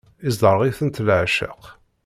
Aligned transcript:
Isderɣel-itent 0.27 1.03
leεceq. 1.05 1.61